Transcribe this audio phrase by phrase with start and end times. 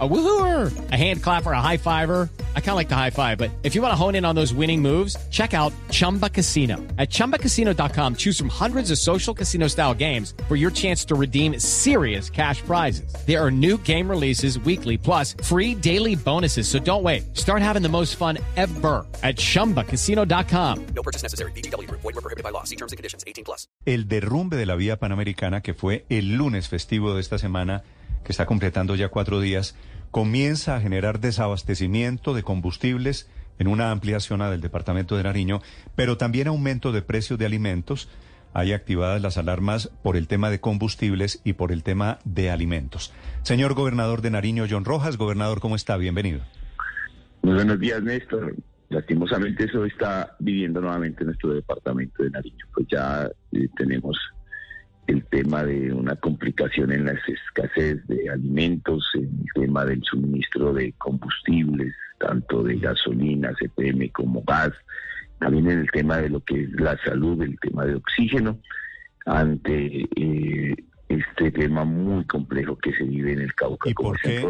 [0.00, 2.28] A woohooer, a hand clapper, a high fiver.
[2.56, 4.34] I kind of like the high five, but if you want to hone in on
[4.34, 6.78] those winning moves, check out Chumba Casino.
[6.98, 11.60] At ChumbaCasino.com, choose from hundreds of social casino style games for your chance to redeem
[11.60, 13.14] serious cash prizes.
[13.24, 16.66] There are new game releases weekly, plus free daily bonuses.
[16.66, 17.36] So don't wait.
[17.36, 20.86] Start having the most fun ever at ChumbaCasino.com.
[20.86, 21.52] No purchase necessary.
[21.52, 21.88] BGW.
[21.88, 22.64] Void were prohibited by law.
[22.64, 23.22] See terms and conditions.
[23.28, 23.68] 18 plus.
[23.86, 27.84] El derrumbe de la vía panamericana, que fue el lunes festivo de esta semana,
[28.24, 29.76] que está completando ya cuatro días,
[30.10, 35.60] comienza a generar desabastecimiento de combustibles en una amplia zona del departamento de Nariño,
[35.94, 38.08] pero también aumento de precios de alimentos.
[38.52, 43.12] Hay activadas las alarmas por el tema de combustibles y por el tema de alimentos.
[43.42, 45.96] Señor gobernador de Nariño, John Rojas, gobernador, ¿cómo está?
[45.96, 46.40] Bienvenido.
[47.42, 48.54] Muy buenos días, Néstor.
[48.88, 52.64] Lastimosamente eso está viviendo nuevamente nuestro departamento de Nariño.
[52.72, 54.16] Pues ya eh, tenemos
[55.06, 60.92] el tema de una complicación en la escasez de alimentos, el tema del suministro de
[60.94, 64.72] combustibles, tanto de gasolina, CPM como gas,
[65.38, 68.58] también en el tema de lo que es la salud, el tema de oxígeno,
[69.26, 70.74] ante eh,
[71.08, 73.90] este tema muy complejo que se vive en el Cauca.
[73.90, 74.46] ¿Y por qué,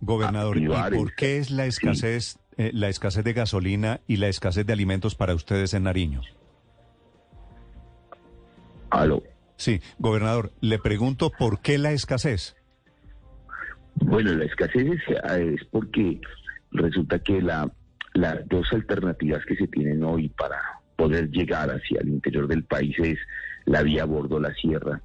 [0.00, 4.64] gobernador, ¿y por qué es la escasez, eh, la escasez de gasolina y la escasez
[4.64, 6.22] de alimentos para ustedes en Nariño?
[8.90, 9.22] Aló.
[9.58, 12.56] Sí, gobernador, le pregunto por qué la escasez.
[13.96, 16.20] Bueno, la escasez es, porque
[16.70, 17.68] resulta que la,
[18.14, 20.60] las dos alternativas que se tienen hoy para
[20.96, 23.18] poder llegar hacia el interior del país es
[23.66, 25.02] la vía bordo-la sierra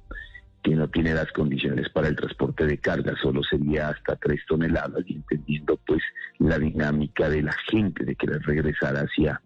[0.64, 5.04] que no tiene las condiciones para el transporte de carga, solo sería hasta tres toneladas
[5.06, 6.02] y entendiendo pues
[6.38, 9.42] la dinámica de la gente de querer regresar hacia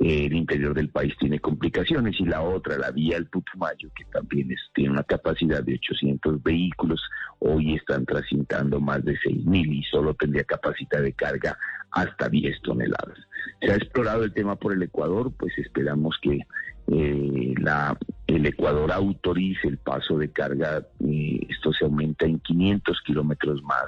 [0.00, 4.06] eh, el interior del país tiene complicaciones y la otra, la vía del Putumayo, que
[4.06, 7.02] también tiene una capacidad de 800 vehículos,
[7.40, 11.58] hoy están transitando más de 6.000 y solo tendría capacidad de carga
[11.90, 13.18] hasta 10 toneladas.
[13.60, 16.40] Se ha explorado el tema por el Ecuador, pues esperamos que
[16.88, 17.96] eh, la,
[18.36, 23.84] el Ecuador autorice el paso de carga, y esto se aumenta en 500 kilómetros más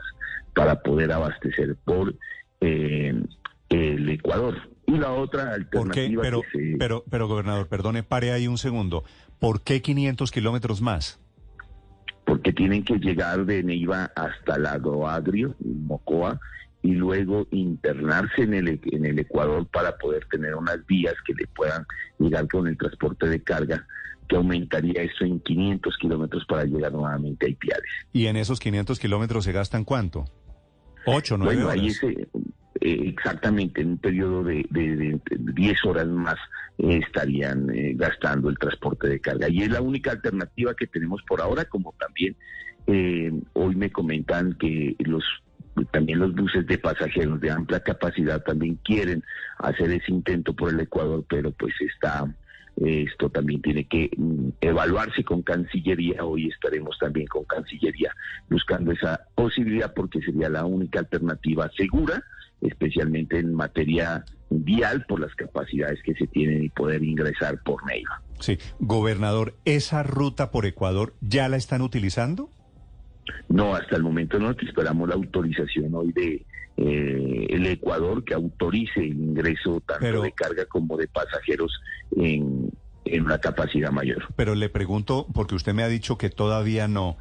[0.54, 2.14] para poder abastecer por
[2.60, 3.14] eh,
[3.70, 4.56] el Ecuador.
[4.86, 6.22] Y la otra alternativa.
[6.22, 6.42] Pero,
[6.78, 9.04] pero, pero, gobernador, perdone, pare ahí un segundo.
[9.38, 11.18] ¿Por qué 500 kilómetros más?
[12.26, 16.38] Porque tienen que llegar de Neiva hasta Lago Agrio, Mocoa,
[16.82, 21.46] y luego internarse en el, en el Ecuador para poder tener unas vías que le
[21.46, 21.86] puedan
[22.18, 23.86] llegar con el transporte de carga
[24.28, 27.90] que aumentaría eso en 500 kilómetros para llegar nuevamente a Ipiales.
[28.12, 30.24] ¿Y en esos 500 kilómetros se gastan cuánto?
[31.06, 31.80] ¿Ocho, nueve bueno, horas?
[31.80, 32.28] Ahí ese,
[32.80, 36.36] eh, exactamente, en un periodo de, de, 10 horas más
[36.78, 39.48] eh, estarían eh, gastando el transporte de carga.
[39.48, 42.36] Y es la única alternativa que tenemos por ahora, como también
[43.54, 45.24] hoy me comentan que los
[45.90, 49.24] también los buses de pasajeros de amplia capacidad también quieren
[49.58, 52.26] hacer ese intento por el Ecuador, pero pues está
[52.76, 56.24] esto también tiene que mm, evaluarse con Cancillería.
[56.24, 58.12] Hoy estaremos también con Cancillería
[58.50, 62.22] buscando esa posibilidad porque sería la única alternativa segura,
[62.60, 68.22] especialmente en materia vial por las capacidades que se tienen y poder ingresar por Neiva.
[68.40, 72.50] Sí, gobernador, ¿esa ruta por Ecuador ya la están utilizando?
[73.48, 74.50] No, hasta el momento no.
[74.50, 76.44] Esperamos la autorización hoy de
[76.76, 81.72] eh, el Ecuador que autorice el ingreso tanto de carga como de pasajeros
[82.16, 82.63] en,
[83.04, 84.28] en una capacidad mayor.
[84.36, 87.16] Pero le pregunto, porque usted me ha dicho que todavía no,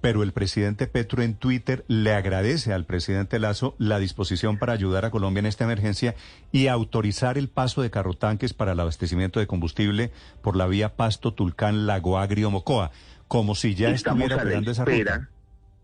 [0.00, 5.04] pero el presidente Petro en Twitter le agradece al presidente Lazo la disposición para ayudar
[5.04, 6.14] a Colombia en esta emergencia
[6.52, 10.12] y autorizar el paso de carrotanques para el abastecimiento de combustible
[10.42, 12.90] por la vía Pasto, Tulcán, Lago Agrio, Mocoa,
[13.26, 15.28] como si ya estuviera operando esa ruta.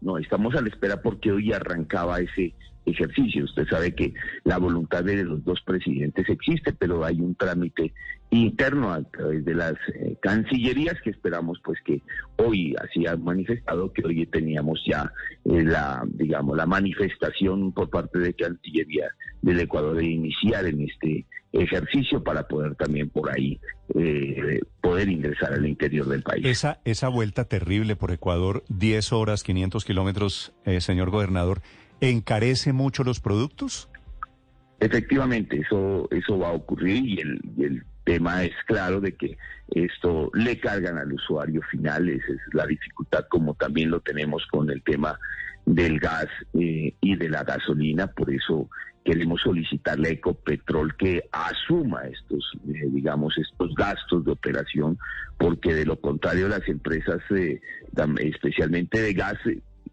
[0.01, 2.53] No, estamos a la espera porque hoy arrancaba ese
[2.87, 3.45] ejercicio.
[3.45, 4.15] Usted sabe que
[4.45, 7.93] la voluntad de los dos presidentes existe, pero hay un trámite
[8.31, 12.03] interno a través de las eh, cancillerías que esperamos pues que
[12.37, 15.13] hoy así ha manifestado que hoy teníamos ya
[15.45, 21.27] eh, la digamos la manifestación por parte de Cancillería del Ecuador de iniciar en este
[21.53, 23.61] ejercicio para poder también por ahí
[23.95, 26.45] eh, poder ingresar al interior del país.
[26.45, 31.63] Esa, esa vuelta terrible por Ecuador, 10 horas, 500 kilómetros, eh, señor gobernador,
[32.11, 33.89] ¿encarece mucho los productos?
[34.81, 40.31] Efectivamente, eso, eso va a ocurrir y el, el tema es claro de que esto
[40.35, 44.83] le cargan al usuario final, esa es la dificultad como también lo tenemos con el
[44.83, 45.19] tema
[45.67, 48.69] del gas eh, y de la gasolina, por eso
[49.05, 54.99] queremos solicitarle a Ecopetrol que asuma estos, eh, digamos, estos gastos de operación,
[55.39, 57.61] porque de lo contrario las empresas, eh,
[58.21, 59.39] especialmente de gas,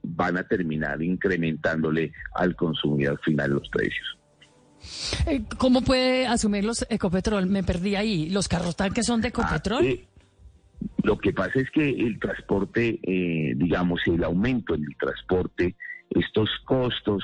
[0.04, 4.18] van a terminar incrementándole al consumidor final los precios.
[5.58, 7.46] ¿Cómo puede asumir los Ecopetrol?
[7.46, 8.30] Me perdí ahí.
[8.30, 9.86] ¿Los carros tanques son de Ecopetrol?
[9.86, 10.08] Ah,
[11.04, 13.00] lo que pasa es que el transporte,
[13.56, 15.76] digamos, el aumento en el transporte,
[16.10, 17.24] estos costos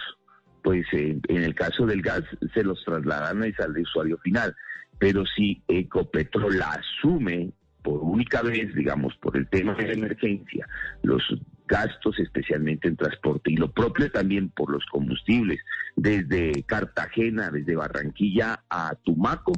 [0.63, 4.53] pues en el caso del gas se los trasladan al usuario final.
[4.99, 7.51] Pero si Ecopetrol la asume
[7.81, 10.67] por única vez, digamos, por el tema de la emergencia,
[11.03, 11.23] los
[11.67, 15.59] gastos especialmente en transporte y lo propio también por los combustibles,
[15.95, 19.53] desde Cartagena, desde Barranquilla a Tumaco,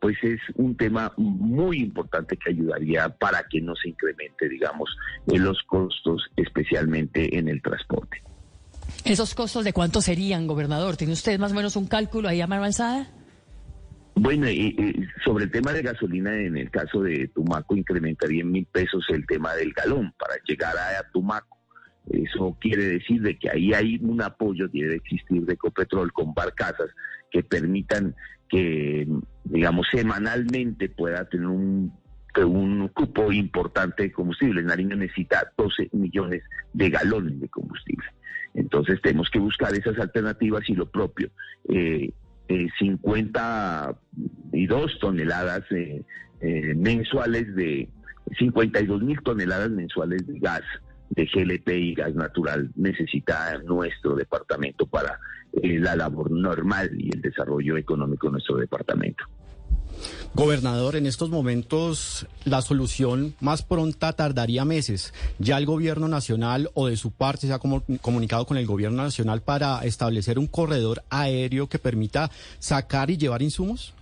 [0.00, 4.90] pues es un tema muy importante que ayudaría para que no se incremente, digamos,
[5.28, 8.20] en los costos, especialmente en el transporte.
[9.04, 10.96] ¿Esos costos de cuánto serían, gobernador?
[10.96, 13.08] ¿Tiene usted más o menos un cálculo ahí a mano avanzada?
[14.14, 18.66] Bueno, y, sobre el tema de gasolina, en el caso de Tumaco, incrementaría en mil
[18.66, 21.58] pesos el tema del galón para llegar a, Tumaco.
[22.10, 26.90] Eso quiere decir de que ahí hay un apoyo, debe existir de Ecopetrol con barcazas
[27.30, 28.14] que permitan
[28.48, 29.08] que,
[29.44, 31.92] digamos, semanalmente pueda tener un,
[32.44, 34.62] un cupo importante de combustible.
[34.62, 36.42] Nariño necesita 12 millones
[36.72, 38.06] de galones de combustible.
[38.54, 41.30] Entonces tenemos que buscar esas alternativas y lo propio.
[41.68, 42.12] Eh,
[42.48, 46.02] eh, 52 toneladas eh,
[46.40, 47.90] eh, mensuales de
[48.38, 50.62] 52 mil toneladas mensuales de gas
[51.10, 55.18] de GLP y gas natural necesita nuestro departamento para
[55.62, 59.24] eh, la labor normal y el desarrollo económico de nuestro departamento.
[60.34, 65.12] Gobernador, en estos momentos la solución más pronta tardaría meses.
[65.38, 69.42] ¿Ya el gobierno nacional o de su parte se ha comunicado con el gobierno nacional
[69.42, 73.94] para establecer un corredor aéreo que permita sacar y llevar insumos?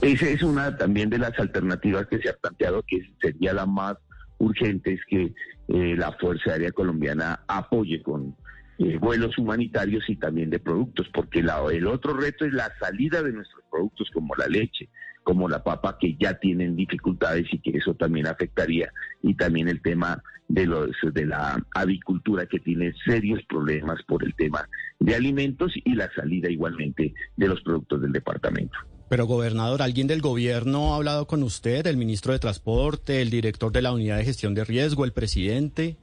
[0.00, 3.96] Esa es una también de las alternativas que se ha planteado, que sería la más
[4.38, 5.34] urgente, es que
[5.68, 8.34] eh, la Fuerza Aérea Colombiana apoye con
[8.82, 13.30] eh, vuelos humanitarios y también de productos, porque el otro reto es la salida de
[13.30, 14.88] nuestros productos como la leche,
[15.22, 18.90] como la papa, que ya tienen dificultades y que eso también afectaría,
[19.22, 24.34] y también el tema de, los, de la avicultura, que tiene serios problemas por el
[24.34, 24.66] tema
[24.98, 28.78] de alimentos y la salida igualmente de los productos del departamento.
[29.10, 33.72] Pero, gobernador, ¿alguien del gobierno ha hablado con usted, el ministro de Transporte, el director
[33.72, 35.98] de la Unidad de Gestión de Riesgo, el presidente?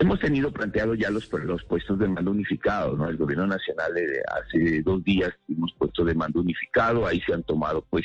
[0.00, 3.08] Hemos tenido planteado ya los, los puestos de mando unificado, ¿no?
[3.08, 7.42] El gobierno nacional eh, hace dos días hemos puesto de mando unificado, ahí se han
[7.42, 8.04] tomado pues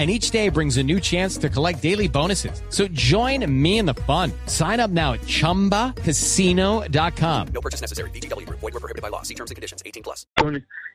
[0.00, 2.62] and each day brings a new chance to collect daily bonuses.
[2.70, 4.32] So join me in the fun.
[4.46, 7.48] Sign up now at ChumbaCasino.com.
[7.52, 8.08] No purchase necessary.
[8.12, 8.48] BGW.
[8.48, 9.20] Void were prohibited by law.
[9.20, 9.82] See terms and conditions.
[9.84, 10.24] 18 plus.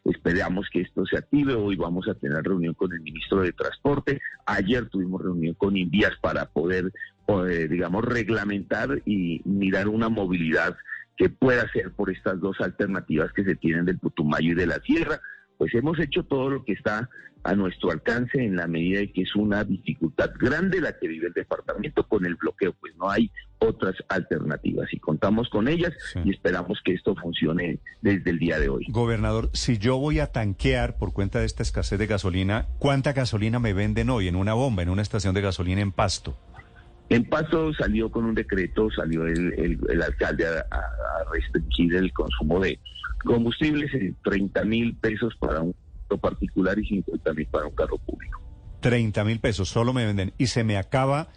[0.05, 1.53] Esperamos que esto se active.
[1.55, 4.21] Hoy vamos a tener reunión con el ministro de Transporte.
[4.47, 6.91] Ayer tuvimos reunión con Invías para poder,
[7.27, 10.75] poder, digamos, reglamentar y mirar una movilidad
[11.17, 14.79] que pueda ser por estas dos alternativas que se tienen del Putumayo y de la
[14.81, 15.21] Sierra
[15.57, 17.09] pues hemos hecho todo lo que está
[17.45, 21.27] a nuestro alcance en la medida de que es una dificultad grande la que vive
[21.27, 25.93] el departamento con el bloqueo, pues no hay otras alternativas y contamos con ellas
[26.23, 28.87] y esperamos que esto funcione desde el día de hoy.
[28.89, 33.59] Gobernador, si yo voy a tanquear por cuenta de esta escasez de gasolina, ¿cuánta gasolina
[33.59, 36.35] me venden hoy en una bomba, en una estación de gasolina en Pasto?
[37.09, 42.79] En Pasto salió con un decreto, salió el, alcalde a, a restringir el consumo de
[43.25, 45.75] combustibles en 30 mil pesos para un
[46.07, 48.41] carro particular y 50 mil para un carro público.
[48.81, 50.33] 30 mil pesos, solo me venden.
[50.37, 51.29] Y se me acaba,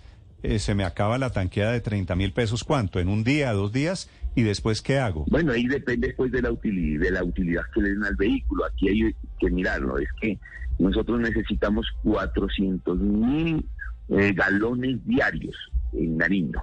[0.42, 3.00] eh, se me acaba la tanqueada de 30 mil pesos, ¿cuánto?
[3.00, 4.10] ¿En un día, dos días?
[4.34, 5.24] ¿Y después qué hago?
[5.28, 8.64] Bueno, ahí depende después de la utilidad, de la utilidad que le den al vehículo.
[8.66, 9.98] Aquí hay que mirarlo.
[9.98, 10.38] Es que
[10.78, 13.64] nosotros necesitamos 400 mil
[14.08, 15.56] eh, galones diarios
[15.92, 16.62] en Nariño.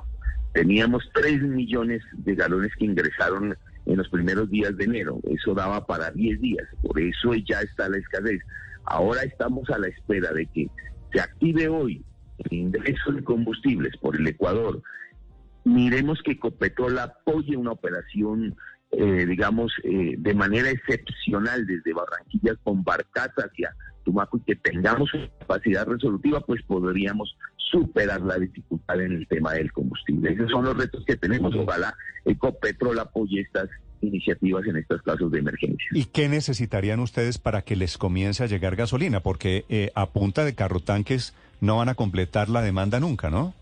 [0.54, 5.20] Teníamos 3 millones de galones que ingresaron en los primeros días de enero.
[5.30, 8.42] Eso daba para 10 días, por eso ya está la escasez.
[8.86, 10.70] Ahora estamos a la espera de que
[11.12, 12.04] se active hoy
[12.38, 14.82] el ingreso de combustibles por el Ecuador.
[15.64, 18.56] Miremos que Copetrol apoye una operación,
[18.98, 25.14] eh, digamos, eh, de manera excepcional desde Barranquilla con barcas hacia Tumaco y que tengamos
[25.14, 27.36] una capacidad resolutiva, pues podríamos
[27.72, 30.32] superar la dificultad en el tema del combustible.
[30.32, 31.54] Esos son los retos que tenemos.
[31.56, 33.70] Ojalá Ecopetrol apoye estas
[34.02, 35.88] iniciativas en estos casos de emergencia.
[35.92, 39.22] ¿Y qué necesitarían ustedes para que les comience a llegar gasolina?
[39.22, 43.54] Porque eh, a punta de carro tanques no van a completar la demanda nunca, ¿no?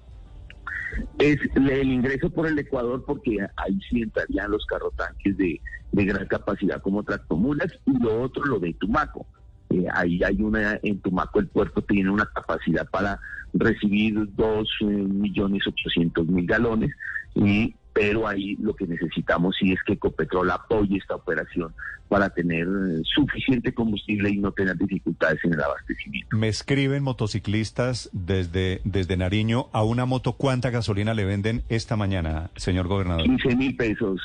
[1.19, 5.59] Es el ingreso por el Ecuador porque ahí sí entrarían los carrotanques de,
[5.91, 9.25] de gran capacidad como tractomulas y lo otro lo de Tumaco.
[9.69, 13.19] Eh, ahí hay una, en Tumaco el puerto tiene una capacidad para
[13.53, 16.91] recibir dos eh, millones ochocientos mil galones
[17.35, 21.73] y pero ahí lo que necesitamos sí es que Ecopetrol apoye esta operación
[22.09, 26.35] para tener eh, suficiente combustible y no tener dificultades en el abastecimiento.
[26.35, 32.49] Me escriben motociclistas desde, desde Nariño, a una moto, ¿cuánta gasolina le venden esta mañana,
[32.55, 33.23] señor gobernador?
[33.23, 34.21] 15 mil pesos,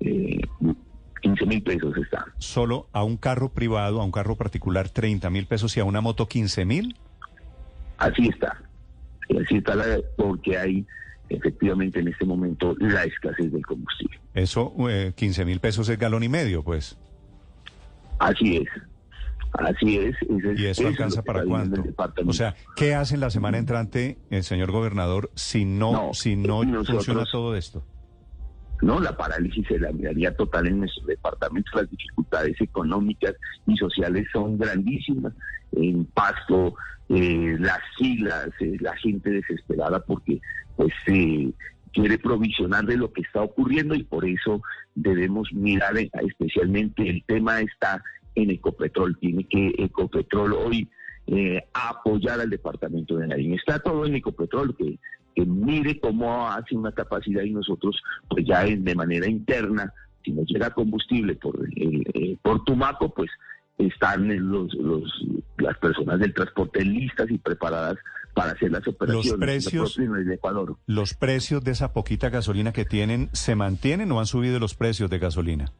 [0.00, 0.40] eh,
[1.22, 2.24] 15 mil pesos está.
[2.38, 6.00] Solo a un carro privado, a un carro particular, 30 mil pesos y a una
[6.00, 6.96] moto, 15 mil.
[7.98, 8.60] Así está,
[9.44, 9.84] así está la,
[10.16, 10.86] porque hay
[11.28, 14.18] efectivamente en este momento la escasez del combustible.
[14.34, 16.96] Eso, eh, 15 mil pesos es galón y medio, pues.
[18.18, 18.68] Así es.
[19.52, 20.14] Así es.
[20.22, 21.82] es- ¿Y eso es alcanza para cuánto?
[22.26, 26.64] O sea, ¿qué hacen la semana entrante, el señor gobernador, si no, No, si no
[26.64, 27.82] nosotros- funciona todo esto?
[28.82, 31.70] No, la parálisis se la miraría total en nuestro departamento.
[31.74, 33.34] Las dificultades económicas
[33.66, 35.32] y sociales son grandísimas.
[35.72, 36.74] En Pasto,
[37.08, 40.40] eh, las siglas, eh, la gente desesperada porque
[40.76, 41.50] pues eh,
[41.92, 44.62] quiere provisionar de lo que está ocurriendo y por eso
[44.94, 48.02] debemos mirar especialmente el tema está
[48.34, 49.18] en Ecopetrol.
[49.18, 50.88] Tiene que Ecopetrol hoy
[51.26, 53.56] eh, apoyar al departamento de Nariño.
[53.56, 54.98] Está todo en Ecopetrol que
[55.44, 59.92] mire cómo hace una capacidad y nosotros, pues ya de manera interna,
[60.24, 63.30] si nos llega combustible por, eh, por Tumaco, pues
[63.78, 65.24] están los, los,
[65.58, 67.96] las personas del transporte listas y preparadas
[68.34, 69.30] para hacer las operaciones.
[69.32, 70.76] Lo precios- el Ecuador.
[70.86, 75.10] ¿Los precios de esa poquita gasolina que tienen se mantienen o han subido los precios
[75.10, 75.72] de gasolina?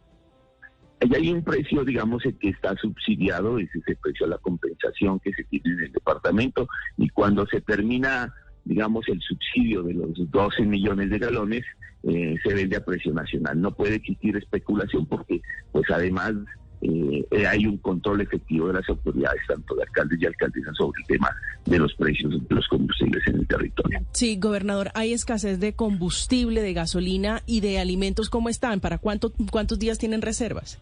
[1.01, 5.21] Ahí hay un precio, digamos, el que está subsidiado, es ese precio a la compensación
[5.21, 10.11] que se tiene en el departamento, y cuando se termina, digamos, el subsidio de los
[10.31, 11.65] 12 millones de galones,
[12.03, 13.61] eh, se vende a precio nacional.
[13.61, 15.41] No puede existir especulación porque,
[15.71, 16.33] pues además,
[16.81, 21.01] eh, eh, hay un control efectivo de las autoridades, tanto de alcaldes y alcaldesas, sobre
[21.01, 21.31] el tema
[21.67, 24.01] de los precios de los combustibles en el territorio.
[24.13, 28.31] Sí, gobernador, hay escasez de combustible, de gasolina y de alimentos.
[28.31, 28.81] ¿Cómo están?
[28.81, 30.81] ¿Para cuánto, cuántos días tienen reservas?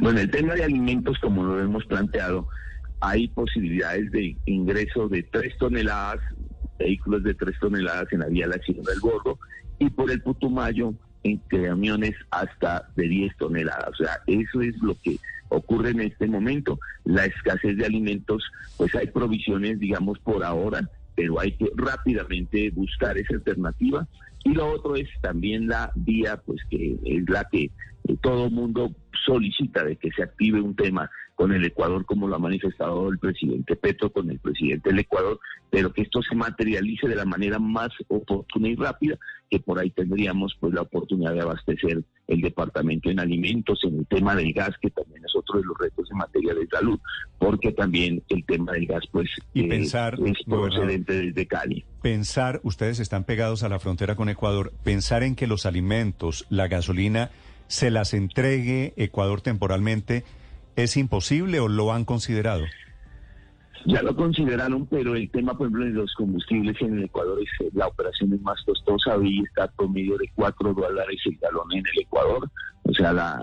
[0.00, 2.46] Bueno, el tema de alimentos, como lo hemos planteado,
[3.00, 6.20] hay posibilidades de ingreso de tres toneladas,
[6.78, 9.38] vehículos de tres toneladas en la vía La Sierra del Borro,
[9.78, 10.94] y por el Putumayo
[11.26, 13.88] en camiones hasta de 10 toneladas.
[13.88, 15.18] O sea, eso es lo que
[15.48, 16.78] ocurre en este momento.
[17.04, 18.44] La escasez de alimentos,
[18.76, 24.06] pues hay provisiones, digamos, por ahora, pero hay que rápidamente buscar esa alternativa.
[24.44, 28.92] Y lo otro es también la vía, pues que es la que eh, todo mundo
[29.24, 33.18] solicita de que se active un tema con el Ecuador, como lo ha manifestado el
[33.18, 37.58] presidente Petro con el presidente del Ecuador, pero que esto se materialice de la manera
[37.58, 39.18] más oportuna y rápida,
[39.50, 44.06] que por ahí tendríamos pues la oportunidad de abastecer el departamento en alimentos, en el
[44.06, 46.98] tema del gas, que también es otro de los retos en materia de salud,
[47.38, 51.84] porque también el tema del gas pues Y eh, pensar, es procedente desde Cali.
[52.02, 56.68] Pensar, ustedes están pegados a la frontera con Ecuador, pensar en que los alimentos, la
[56.68, 57.30] gasolina,
[57.68, 60.24] se las entregue Ecuador temporalmente,
[60.76, 62.64] ¿es imposible o lo han considerado?
[63.86, 67.74] Ya lo consideraron, pero el tema, por ejemplo, de los combustibles en el Ecuador, es,
[67.74, 71.84] la operación es más costosa, y está a promedio de 4 dólares el galón en
[71.94, 72.50] el Ecuador.
[72.82, 73.42] O sea, la,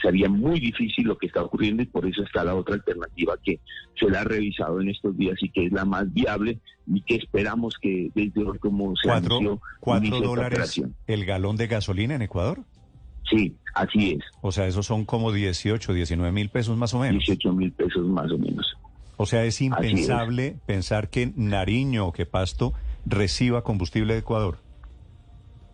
[0.00, 3.60] sería muy difícil lo que está ocurriendo y por eso está la otra alternativa que
[3.98, 7.16] se la ha revisado en estos días y que es la más viable y que
[7.16, 12.22] esperamos que desde hoy como se ¿Cuatro, anunció, cuatro dólares el galón de gasolina en
[12.22, 12.64] Ecuador?
[13.30, 17.24] Sí, así es, O sea, esos son como 18, 19 mil pesos más o menos.
[17.24, 18.76] 18 mil pesos más o menos.
[19.16, 19.62] O sea, es es.
[19.62, 22.72] impensable pensar que Nariño o que Pasto
[23.06, 24.58] reciba combustible de Ecuador.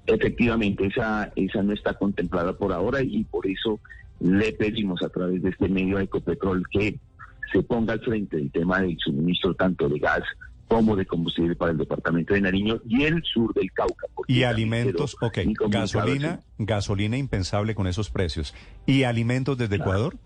[0.06, 3.78] Efectivamente, esa, esa no está contemplada por ahora y por eso
[4.18, 6.98] le pedimos a través de este medio a Ecopetrol que
[7.52, 10.22] se ponga al frente el tema del suministro tanto de gas
[10.68, 14.06] como de combustible para el departamento de Nariño y el sur del Cauca.
[14.28, 18.54] Y alimentos, ok, gasolina, gasolina impensable con esos precios.
[18.86, 20.16] ¿Y alimentos desde Ecuador?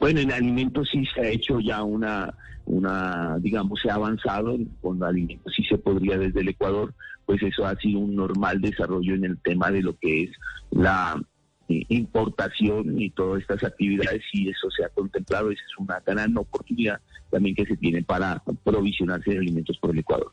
[0.00, 5.02] Bueno, en alimentos sí se ha hecho ya una, una, digamos, se ha avanzado, con
[5.04, 6.94] alimentos sí se podría desde el Ecuador,
[7.26, 10.30] pues eso ha sido un normal desarrollo en el tema de lo que es
[10.70, 11.20] la
[11.68, 16.36] eh, importación y todas estas actividades, si eso se ha contemplado, esa es una gran
[16.38, 16.98] oportunidad
[17.30, 20.32] también que se tiene para provisionarse de alimentos por el Ecuador.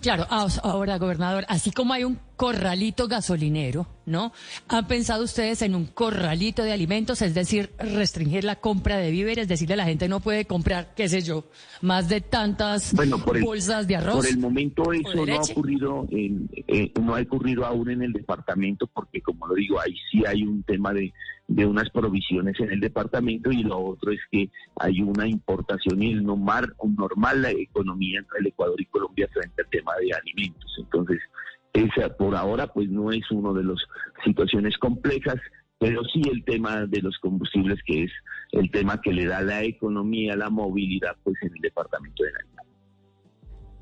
[0.00, 4.32] Claro, ah, ahora, gobernador, así como hay un corralito gasolinero, ¿no?
[4.68, 7.22] ¿Han pensado ustedes en un corralito de alimentos?
[7.22, 11.08] Es decir, restringir la compra de víveres, decirle a la gente no puede comprar, qué
[11.08, 11.44] sé yo,
[11.82, 12.94] más de tantas
[13.40, 14.16] bolsas de arroz.
[14.16, 18.12] Por el momento eso no ha ocurrido, en, eh, no ha ocurrido aún en el
[18.12, 21.12] departamento, porque como lo digo, ahí sí hay un tema de,
[21.48, 26.12] de unas provisiones en el departamento y lo otro es que hay una importación y
[26.12, 30.70] el normal, normal la economía entre el Ecuador y Colombia frente al tema de alimentos.
[30.78, 31.18] Entonces,
[31.84, 33.78] esa por ahora pues no es una de las
[34.24, 35.36] situaciones complejas,
[35.78, 38.10] pero sí el tema de los combustibles que es
[38.52, 42.58] el tema que le da la economía, la movilidad pues en el departamento de Nariño.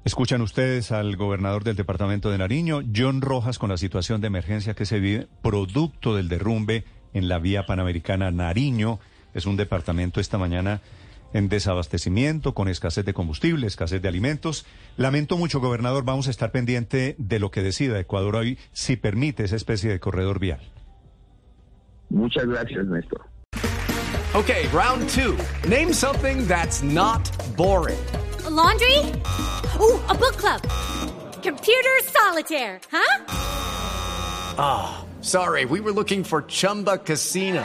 [0.05, 4.75] Escuchan ustedes al gobernador del departamento de Nariño, John Rojas, con la situación de emergencia
[4.75, 9.01] que se vive producto del derrumbe en la vía panamericana Nariño.
[9.35, 10.81] Es un departamento esta mañana
[11.37, 14.65] en desabastecimiento, con escasez de combustible, escasez de alimentos.
[14.97, 19.45] Lamento mucho, gobernador, vamos a estar pendiente de lo que decida Ecuador hoy, si permite
[19.45, 20.61] esa especie de corredor vial.
[22.09, 23.27] Muchas gracias, Néstor.
[24.35, 25.37] Okay, round two.
[25.69, 27.23] Name something that's not
[27.57, 27.99] boring.
[28.49, 28.99] laundry?
[29.81, 30.63] Ooh, a book club.
[31.43, 33.25] Computer solitaire, huh?
[34.59, 37.65] Ah, oh, sorry, we were looking for Chumba Casino.